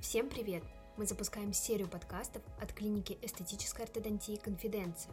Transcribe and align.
Всем 0.00 0.30
привет! 0.30 0.62
Мы 0.96 1.04
запускаем 1.04 1.52
серию 1.52 1.86
подкастов 1.86 2.40
от 2.58 2.72
клиники 2.72 3.18
эстетической 3.20 3.82
ортодонтии 3.82 4.36
«Конфиденция». 4.36 5.12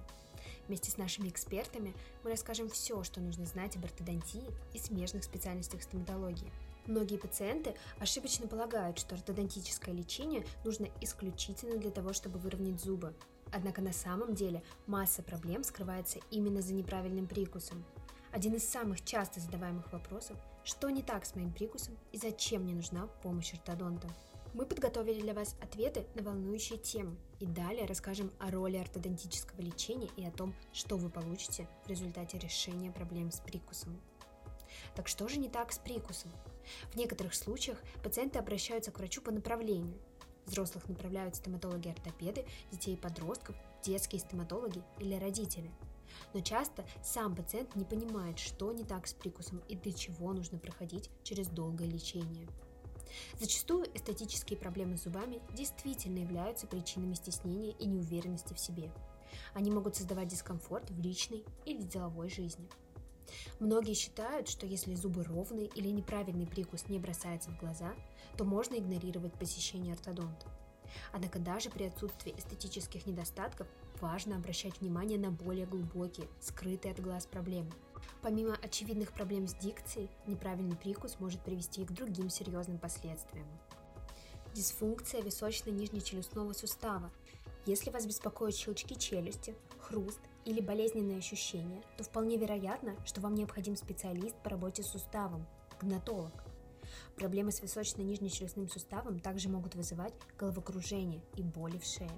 Вместе 0.65 0.89
с 0.89 0.97
нашими 0.97 1.27
экспертами 1.27 1.93
мы 2.23 2.29
расскажем 2.31 2.69
все, 2.69 3.03
что 3.03 3.19
нужно 3.19 3.45
знать 3.45 3.75
об 3.75 3.83
ортодонтии 3.83 4.45
и 4.73 4.79
смежных 4.79 5.25
специальностях 5.25 5.83
стоматологии. 5.83 6.53
Многие 6.85 7.17
пациенты 7.17 7.75
ошибочно 7.99 8.47
полагают, 8.47 8.97
что 8.97 9.15
ортодонтическое 9.15 9.93
лечение 9.93 10.45
нужно 10.63 10.87
исключительно 11.01 11.77
для 11.77 11.91
того, 11.91 12.13
чтобы 12.13 12.39
выровнять 12.39 12.79
зубы. 12.79 13.13
Однако 13.51 13.81
на 13.81 13.91
самом 13.91 14.35
деле 14.35 14.63
масса 14.85 15.21
проблем 15.21 15.65
скрывается 15.65 16.19
именно 16.31 16.61
за 16.61 16.73
неправильным 16.73 17.27
прикусом. 17.27 17.83
Один 18.31 18.53
из 18.53 18.67
самых 18.67 19.03
часто 19.03 19.41
задаваемых 19.41 19.91
вопросов– 19.91 20.37
что 20.63 20.89
не 20.89 21.01
так 21.01 21.25
с 21.25 21.35
моим 21.35 21.51
прикусом 21.51 21.97
и 22.13 22.17
зачем 22.17 22.63
мне 22.63 22.73
нужна 22.73 23.07
помощь 23.21 23.53
ортодонта? 23.53 24.09
Мы 24.57 24.65
подготовили 24.65 25.21
для 25.21 25.35
вас 25.35 25.55
ответы 25.61 26.07
на 26.15 26.23
волнующие 26.23 26.79
темы 26.79 27.15
и 27.39 27.45
далее 27.45 27.85
расскажем 27.85 28.31
о 28.39 28.49
роли 28.49 28.77
ортодонтического 28.77 29.61
лечения 29.61 30.09
и 30.17 30.25
о 30.25 30.31
том, 30.31 30.55
что 30.73 30.97
вы 30.97 31.11
получите 31.11 31.67
в 31.85 31.87
результате 31.87 32.39
решения 32.39 32.91
проблем 32.91 33.29
с 33.29 33.39
прикусом. 33.39 34.01
Так 34.95 35.07
что 35.07 35.27
же 35.27 35.37
не 35.37 35.47
так 35.47 35.71
с 35.71 35.77
прикусом? 35.77 36.31
В 36.91 36.95
некоторых 36.95 37.35
случаях 37.35 37.77
пациенты 38.03 38.39
обращаются 38.39 38.89
к 38.91 38.97
врачу 38.97 39.21
по 39.21 39.29
направлению. 39.29 39.99
Взрослых 40.47 40.89
направляют 40.89 41.35
стоматологи-ортопеды, 41.35 42.43
детей 42.71 42.95
и 42.95 42.97
подростков, 42.97 43.55
детские 43.83 44.21
стоматологи 44.21 44.81
или 44.97 45.13
родители. 45.13 45.69
Но 46.33 46.41
часто 46.41 46.83
сам 47.03 47.35
пациент 47.35 47.75
не 47.75 47.85
понимает, 47.85 48.39
что 48.39 48.73
не 48.73 48.85
так 48.85 49.05
с 49.05 49.13
прикусом 49.13 49.61
и 49.67 49.75
для 49.75 49.93
чего 49.93 50.33
нужно 50.33 50.57
проходить 50.57 51.11
через 51.21 51.47
долгое 51.47 51.85
лечение. 51.85 52.47
Зачастую 53.39 53.85
эстетические 53.95 54.57
проблемы 54.57 54.97
с 54.97 55.03
зубами 55.03 55.39
действительно 55.53 56.19
являются 56.19 56.65
причинами 56.65 57.13
стеснения 57.13 57.71
и 57.73 57.85
неуверенности 57.85 58.55
в 58.55 58.59
себе. 58.59 58.91
Они 59.53 59.69
могут 59.69 59.95
создавать 59.95 60.29
дискомфорт 60.29 60.89
в 60.89 60.99
личной 60.99 61.45
или 61.65 61.83
деловой 61.83 62.29
жизни. 62.29 62.67
Многие 63.59 63.93
считают, 63.93 64.47
что 64.47 64.65
если 64.65 64.95
зубы 64.95 65.23
ровные 65.23 65.67
или 65.67 65.89
неправильный 65.89 66.47
прикус 66.47 66.87
не 66.87 66.97
бросается 66.97 67.51
в 67.51 67.59
глаза, 67.59 67.93
то 68.37 68.43
можно 68.43 68.75
игнорировать 68.75 69.33
посещение 69.33 69.93
ортодонта. 69.93 70.47
Однако 71.11 71.37
даже 71.37 71.69
при 71.69 71.83
отсутствии 71.83 72.33
эстетических 72.35 73.05
недостатков 73.05 73.67
важно 74.01 74.35
обращать 74.35 74.79
внимание 74.79 75.19
на 75.19 75.31
более 75.31 75.65
глубокие, 75.65 76.27
скрытые 76.39 76.93
от 76.93 76.99
глаз 76.99 77.25
проблемы. 77.25 77.71
Помимо 78.21 78.55
очевидных 78.55 79.13
проблем 79.13 79.47
с 79.47 79.53
дикцией, 79.53 80.09
неправильный 80.25 80.75
прикус 80.75 81.19
может 81.19 81.41
привести 81.41 81.81
и 81.81 81.85
к 81.85 81.91
другим 81.91 82.29
серьезным 82.29 82.77
последствиям. 82.77 83.47
Дисфункция 84.53 85.21
височно-нижнечелюстного 85.21 86.53
сустава. 86.53 87.11
Если 87.65 87.91
вас 87.91 88.05
беспокоят 88.05 88.55
щелчки 88.55 88.95
челюсти, 88.95 89.55
хруст 89.79 90.21
или 90.45 90.61
болезненные 90.61 91.17
ощущения, 91.17 91.83
то 91.97 92.03
вполне 92.03 92.37
вероятно, 92.37 92.95
что 93.05 93.21
вам 93.21 93.35
необходим 93.35 93.75
специалист 93.75 94.35
по 94.43 94.49
работе 94.49 94.83
с 94.83 94.87
суставом– 94.87 95.45
гнатолог. 95.81 96.33
Проблемы 97.15 97.51
с 97.51 97.61
височно-нижнечелюстным 97.61 98.69
суставом 98.69 99.19
также 99.19 99.49
могут 99.49 99.75
вызывать 99.75 100.13
головокружение 100.37 101.21
и 101.35 101.43
боли 101.43 101.77
в 101.77 101.85
шее. 101.85 102.11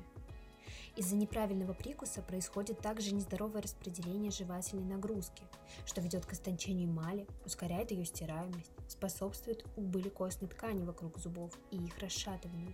Из-за 0.96 1.16
неправильного 1.16 1.74
прикуса 1.74 2.22
происходит 2.22 2.80
также 2.80 3.14
нездоровое 3.14 3.62
распределение 3.62 4.32
жевательной 4.32 4.84
нагрузки, 4.84 5.44
что 5.86 6.02
ведет 6.02 6.26
к 6.26 6.34
истончению 6.34 6.90
эмали, 6.90 7.28
ускоряет 7.46 7.92
ее 7.92 8.06
стираемость, 8.06 8.72
способствует 8.88 9.66
убыли 9.76 10.10
костной 10.10 10.50
ткани 10.50 10.84
вокруг 10.84 11.18
зубов 11.18 11.54
и 11.72 11.78
их 11.78 11.98
расшатыванию, 12.00 12.74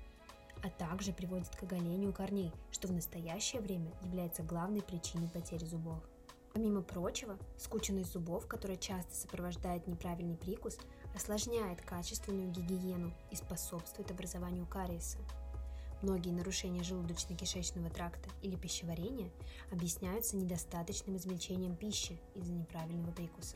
а 0.64 0.70
также 0.70 1.14
приводит 1.14 1.56
к 1.56 1.64
оголению 1.64 2.14
корней, 2.14 2.52
что 2.72 2.88
в 2.88 2.92
настоящее 2.92 3.62
время 3.62 3.92
является 4.02 4.44
главной 4.44 4.82
причиной 4.82 5.30
потери 5.30 5.66
зубов. 5.66 6.04
Помимо 6.56 6.82
прочего, 6.82 7.38
скученность 7.58 8.14
зубов, 8.14 8.48
которая 8.48 8.78
часто 8.78 9.14
сопровождает 9.14 9.88
неправильный 9.88 10.38
прикус, 10.38 10.78
осложняет 11.14 11.82
качественную 11.82 12.50
гигиену 12.50 13.14
и 13.30 13.36
способствует 13.36 14.10
образованию 14.10 14.66
кариеса. 14.66 15.18
Многие 16.02 16.32
нарушения 16.32 16.82
желудочно-кишечного 16.82 17.90
тракта 17.90 18.30
или 18.42 18.56
пищеварения 18.56 19.32
объясняются 19.72 20.36
недостаточным 20.36 21.16
измельчением 21.16 21.76
пищи 21.76 22.20
из-за 22.36 22.54
неправильного 22.54 23.12
прикуса. 23.12 23.56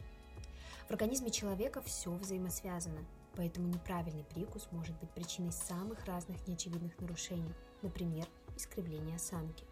В 0.88 0.92
организме 0.92 1.30
человека 1.30 1.82
все 1.82 2.12
взаимосвязано, 2.12 3.06
поэтому 3.36 3.68
неправильный 3.68 4.24
прикус 4.24 4.68
может 4.72 4.98
быть 5.00 5.12
причиной 5.12 5.52
самых 5.52 6.06
разных 6.06 6.48
неочевидных 6.48 7.00
нарушений, 7.00 7.54
например, 7.82 8.28
искривления 8.56 9.16
осанки. 9.18 9.66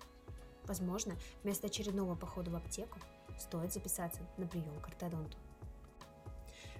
Возможно, 0.65 1.15
вместо 1.43 1.67
очередного 1.67 2.15
похода 2.15 2.51
в 2.51 2.55
аптеку 2.55 2.99
стоит 3.39 3.73
записаться 3.73 4.21
на 4.37 4.45
прием 4.45 4.79
к 4.81 4.87
ортодонту. 4.87 5.37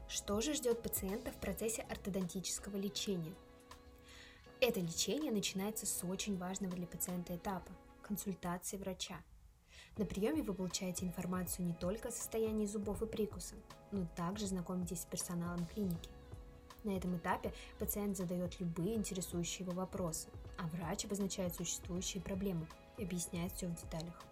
Что 0.08 0.40
же 0.42 0.53
ждет 0.53 0.84
пациента 0.84 1.31
в 1.31 1.38
процессе 1.38 1.81
ортодонтического 1.84 2.76
лечения– 2.76 3.34
это 4.59 4.79
лечение 4.79 5.31
начинается 5.31 5.85
с 5.85 6.03
очень 6.03 6.38
важного 6.38 6.75
для 6.75 6.88
пациента 6.88 7.35
этапа– 7.35 7.72
консультации 8.01 8.78
врача. 8.78 9.18
На 9.97 10.06
приеме 10.06 10.41
вы 10.41 10.53
получаете 10.53 11.06
информацию 11.06 11.66
не 11.66 11.73
только 11.73 12.09
о 12.09 12.12
состоянии 12.12 12.66
зубов 12.66 13.01
и 13.01 13.06
прикуса, 13.06 13.56
но 13.91 14.07
также 14.16 14.47
знакомитесь 14.47 15.01
с 15.01 15.06
персоналом 15.06 15.66
клиники. 15.67 16.09
На 16.84 16.91
этом 16.91 17.17
этапе 17.17 17.53
пациент 17.79 18.17
задает 18.17 18.59
любые 18.59 18.96
интересующие 18.96 19.66
его 19.67 19.75
вопросы, 19.75 20.29
а 20.57 20.67
врач 20.67 21.06
обозначает 21.06 21.53
существующие 21.56 22.23
проблемы 22.23 22.67
и 22.97 23.03
объясняет 23.03 23.53
все 23.53 23.67
в 23.67 23.75
деталях. 23.75 24.23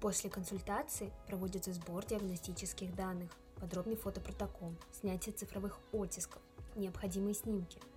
После 0.00 0.30
консультации 0.30 1.12
проводится 1.26 1.72
сбор 1.72 2.04
диагностических 2.04 2.94
данных, 2.94 3.36
подробный 3.60 3.96
фотопротокол, 3.96 4.74
снятие 4.92 5.34
цифровых 5.34 5.80
оттисков, 5.92 6.42
необходимые 6.76 7.34
снимки– 7.34 7.80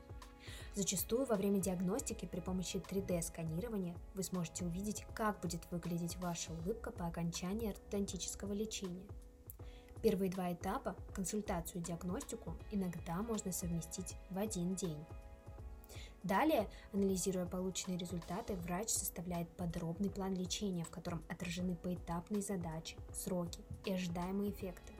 Зачастую 0.75 1.25
во 1.25 1.35
время 1.35 1.59
диагностики 1.59 2.25
при 2.25 2.39
помощи 2.39 2.77
3D-сканирования 2.77 3.95
вы 4.13 4.23
сможете 4.23 4.65
увидеть, 4.65 5.05
как 5.13 5.39
будет 5.41 5.61
выглядеть 5.71 6.17
ваша 6.17 6.51
улыбка 6.53 6.91
по 6.91 7.07
окончании 7.07 7.69
ортодонтического 7.69 8.53
лечения. 8.53 9.05
Первые 10.01 10.31
два 10.31 10.51
этапа, 10.51 10.95
консультацию 11.13 11.81
и 11.81 11.85
диагностику, 11.85 12.55
иногда 12.71 13.21
можно 13.21 13.51
совместить 13.51 14.15
в 14.29 14.37
один 14.37 14.75
день. 14.75 15.05
Далее, 16.23 16.67
анализируя 16.93 17.45
полученные 17.45 17.97
результаты, 17.97 18.55
врач 18.55 18.89
составляет 18.89 19.49
подробный 19.57 20.09
план 20.09 20.35
лечения, 20.35 20.83
в 20.83 20.89
котором 20.89 21.23
отражены 21.27 21.75
поэтапные 21.75 22.43
задачи, 22.43 22.95
сроки 23.11 23.59
и 23.85 23.91
ожидаемые 23.91 24.51
эффекты. 24.51 24.93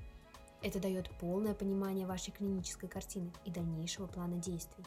Это 0.64 0.80
дает 0.80 1.10
полное 1.20 1.54
понимание 1.54 2.06
вашей 2.08 2.32
клинической 2.32 2.90
картины 2.90 3.32
и 3.46 3.52
дальнейшего 3.52 4.08
плана 4.08 4.38
действий. 4.38 4.84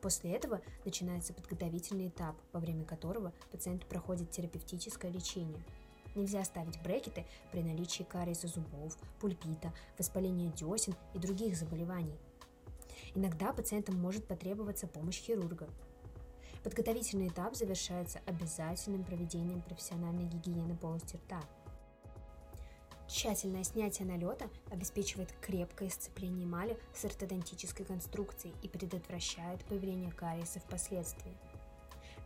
После 0.00 0.32
этого 0.32 0.60
начинается 0.84 1.34
подготовительный 1.34 2.08
этап, 2.08 2.36
во 2.52 2.60
время 2.60 2.84
которого 2.84 3.32
пациент 3.50 3.84
проходит 3.86 4.30
терапевтическое 4.30 5.10
лечение. 5.10 5.62
Нельзя 6.14 6.44
ставить 6.44 6.80
брекеты 6.82 7.26
при 7.52 7.62
наличии 7.62 8.04
кариеса 8.04 8.48
зубов, 8.48 8.96
пульпита, 9.20 9.72
воспаления 9.98 10.50
десен 10.52 10.94
и 11.14 11.18
других 11.18 11.56
заболеваний. 11.56 12.18
Иногда 13.14 13.52
пациентам 13.52 14.00
может 14.00 14.26
потребоваться 14.26 14.86
помощь 14.86 15.20
хирурга. 15.20 15.68
Подготовительный 16.62 17.28
этап 17.28 17.54
завершается 17.54 18.20
обязательным 18.26 19.04
проведением 19.04 19.62
профессиональной 19.62 20.24
гигиены 20.24 20.76
полости 20.76 21.16
рта– 21.16 21.40
Тщательное 23.08 23.64
снятие 23.64 24.06
налета 24.06 24.50
обеспечивает 24.70 25.32
крепкое 25.40 25.88
сцепление 25.88 26.44
эмали 26.44 26.78
с 26.94 27.06
ортодонтической 27.06 27.86
конструкцией 27.86 28.54
и 28.62 28.68
предотвращает 28.68 29.64
появление 29.64 30.12
кариеса 30.12 30.60
впоследствии. 30.60 31.32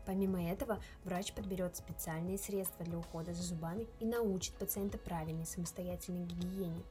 Помимо 0.05 0.43
этого, 0.51 0.83
врач 1.05 1.33
подберет 1.33 1.77
специальные 1.77 2.37
средства 2.37 2.85
для 2.85 2.99
ухода 2.99 3.33
за 3.33 3.45
зубами 3.45 3.87
и 4.01 4.05
научит 4.05 4.55
пациента 4.55 4.99
правильной 4.99 5.47
самостоятельной 5.47 6.27
гигиене. 6.27 6.83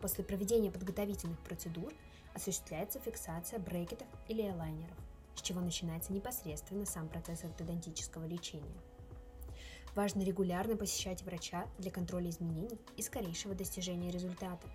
После 0.00 0.24
проведения 0.24 0.70
подготовительных 0.70 1.38
процедур 1.40 1.92
осуществляется 2.32 3.00
фиксация 3.00 3.58
брекетов 3.58 4.08
или 4.28 4.48
элайнеров, 4.48 4.96
с 5.34 5.42
чего 5.42 5.60
начинается 5.60 6.10
непосредственно 6.10 6.86
сам 6.86 7.08
процесс 7.10 7.44
ортодонтического 7.44 8.24
лечения. 8.26 8.80
Важно 9.94 10.22
регулярно 10.22 10.76
посещать 10.76 11.22
врача 11.22 11.68
для 11.78 11.90
контроля 11.90 12.28
изменений 12.28 12.78
и 12.96 13.02
скорейшего 13.02 13.54
достижения 13.54 14.10
результата. 14.10 14.66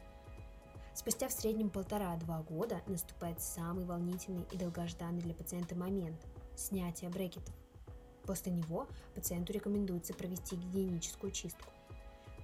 Спустя 0.93 1.27
в 1.27 1.33
среднем 1.33 1.69
полтора-два 1.69 2.41
года 2.43 2.81
наступает 2.87 3.41
самый 3.41 3.83
волнительный 3.83 4.45
и 4.51 4.57
долгожданный 4.57 5.21
для 5.21 5.33
пациента 5.33 5.75
момент– 5.75 6.25
снятие 6.55 7.09
брекетов. 7.09 7.53
После 8.23 8.51
него 8.51 8.87
пациенту 9.13 9.51
рекомендуется 9.51 10.13
провести 10.13 10.55
гигиеническую 10.55 11.31
чистку. 11.31 11.69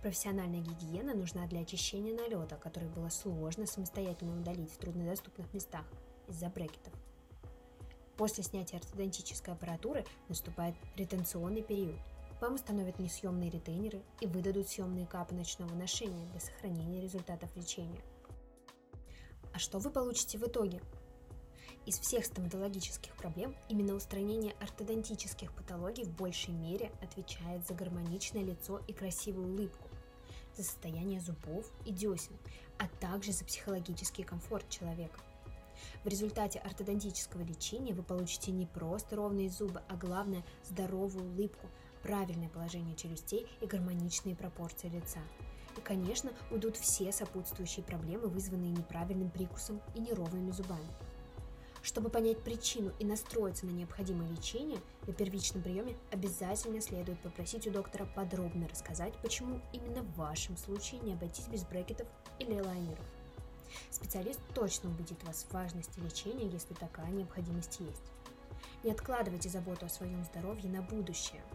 Профессиональная 0.01 0.61
гигиена 0.61 1.13
нужна 1.13 1.47
для 1.47 1.61
очищения 1.61 2.13
налета, 2.13 2.57
который 2.57 2.89
было 2.89 3.09
сложно 3.09 3.65
самостоятельно 3.65 4.37
удалить 4.39 4.71
в 4.71 4.77
труднодоступных 4.77 5.53
местах 5.53 5.85
из-за 6.27 6.49
брекетов. 6.49 6.93
После 8.17 8.43
снятия 8.43 8.79
ортодонтической 8.79 9.53
аппаратуры 9.53 10.05
наступает 10.27 10.75
ретенционный 10.95 11.63
период. 11.63 11.99
Вам 12.41 12.55
установят 12.55 12.99
несъемные 12.99 13.49
ретейнеры 13.49 14.01
и 14.19 14.27
выдадут 14.27 14.67
съемные 14.67 15.07
капы 15.07 15.33
ночного 15.33 15.73
ношения 15.73 16.25
для 16.27 16.39
сохранения 16.41 17.01
результатов 17.01 17.55
лечения. 17.55 18.01
А 19.53 19.59
что 19.59 19.79
вы 19.79 19.89
получите 19.89 20.37
в 20.37 20.43
итоге? 20.43 20.81
Из 21.85 21.97
всех 21.99 22.25
стоматологических 22.25 23.15
проблем 23.15 23.55
именно 23.69 23.93
устранение 23.93 24.53
ортодонтических 24.59 25.53
патологий 25.53 26.03
в 26.03 26.13
большей 26.15 26.53
мере 26.53 26.91
отвечает 27.01 27.65
за 27.65 27.73
гармоничное 27.73 28.43
лицо 28.43 28.81
и 28.87 28.91
красивую 28.91 29.53
улыбку, 29.53 29.87
за 30.57 30.63
состояние 30.63 31.21
зубов 31.21 31.71
и 31.85 31.91
десен, 31.91 32.35
а 32.79 32.87
также 32.99 33.31
за 33.31 33.45
психологический 33.45 34.23
комфорт 34.23 34.67
человека. 34.67 35.19
В 36.03 36.07
результате 36.07 36.59
ортодонтического 36.59 37.43
лечения 37.43 37.93
вы 37.93 38.03
получите 38.03 38.51
не 38.51 38.65
просто 38.65 39.15
ровные 39.15 39.49
зубы, 39.49 39.81
а 39.87 39.95
главное– 39.95 40.43
здоровую 40.63 41.25
улыбку, 41.31 41.67
правильное 42.05 42.49
положение 42.49 42.95
челюстей 42.95 43.47
и 43.61 43.65
гармоничные 43.65 44.35
пропорции 44.35 44.89
лица. 44.89 45.19
И, 45.75 45.81
конечно, 45.81 46.31
уйдут 46.51 46.77
все 46.77 47.11
сопутствующие 47.11 47.83
проблемы, 47.83 48.27
вызванные 48.27 48.69
неправильным 48.69 49.31
прикусом 49.31 49.81
и 49.95 49.99
неровными 49.99 50.51
зубами. 50.51 50.87
Чтобы 51.81 52.09
понять 52.09 52.39
причину 52.43 52.91
и 52.99 53.05
настроиться 53.05 53.65
на 53.65 53.71
необходимое 53.71 54.29
лечение, 54.29 54.79
на 55.07 55.13
первичном 55.13 55.63
приеме 55.63 55.97
обязательно 56.11 56.79
следует 56.79 57.19
попросить 57.21 57.67
у 57.67 57.71
доктора 57.71 58.07
подробно 58.15 58.67
рассказать, 58.67 59.13
почему 59.23 59.59
именно 59.73 60.03
в 60.03 60.15
вашем 60.15 60.57
случае 60.57 61.01
не 61.01 61.13
обойтись 61.13 61.47
без 61.47 61.63
брекетов 61.63 62.07
или 62.39 62.59
лайнеров. 62.59 63.05
Специалист 63.89 64.39
точно 64.53 64.91
убедит 64.91 65.23
вас 65.23 65.43
в 65.43 65.53
важности 65.53 65.99
лечения, 65.99 66.47
если 66.47 66.75
такая 66.75 67.09
необходимость 67.09 67.79
есть. 67.79 68.11
Не 68.83 68.91
откладывайте 68.91 69.49
заботу 69.49 69.87
о 69.87 69.89
своем 69.89 70.23
здоровье 70.23 70.69
на 70.69 70.83
будущее– 70.83 71.41